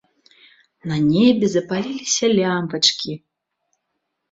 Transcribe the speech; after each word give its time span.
На 0.91 0.97
небе 1.09 1.45
запаліліся 1.57 2.25
лямпачкі. 2.39 3.11